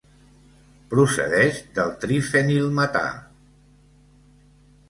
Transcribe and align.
Procedeix 0.93 1.59
del 1.77 1.93
trifenilmetà. 2.05 3.05